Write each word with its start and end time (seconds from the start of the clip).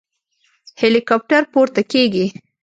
هليكاپټر 0.81 1.43
پورته 1.53 1.81
کېږي. 1.91 2.25